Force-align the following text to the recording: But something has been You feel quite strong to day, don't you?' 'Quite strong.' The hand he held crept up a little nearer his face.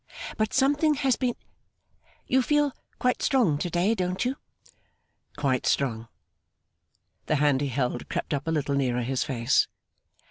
But 0.35 0.51
something 0.51 0.95
has 0.95 1.15
been 1.15 1.35
You 2.25 2.41
feel 2.41 2.71
quite 2.97 3.21
strong 3.21 3.59
to 3.59 3.69
day, 3.69 3.93
don't 3.93 4.25
you?' 4.25 4.35
'Quite 5.37 5.67
strong.' 5.67 6.07
The 7.27 7.35
hand 7.35 7.61
he 7.61 7.67
held 7.67 8.09
crept 8.09 8.33
up 8.33 8.47
a 8.47 8.51
little 8.51 8.73
nearer 8.73 9.03
his 9.03 9.23
face. 9.23 9.67